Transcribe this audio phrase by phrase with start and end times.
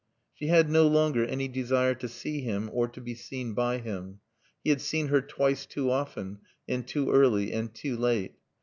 [0.33, 4.19] She had no longer any desire to see him or to be seen by him.
[4.63, 8.33] He had seen her twice too often, and too early and too late.